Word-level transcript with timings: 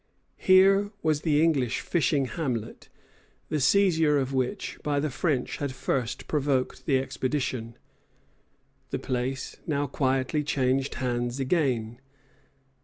Here 0.39 0.89
was 1.03 1.21
the 1.21 1.43
English 1.43 1.81
fishing 1.81 2.25
hamlet, 2.25 2.89
the 3.49 3.59
seizure 3.59 4.17
of 4.17 4.33
which 4.33 4.79
by 4.81 4.99
the 4.99 5.11
French 5.11 5.57
had 5.57 5.73
first 5.75 6.27
provoked 6.27 6.87
the 6.87 6.97
expedition. 6.97 7.77
The 8.89 8.97
place 8.97 9.57
now 9.67 9.85
quietly 9.85 10.43
changed 10.43 10.95
hands 10.95 11.39
again. 11.39 11.99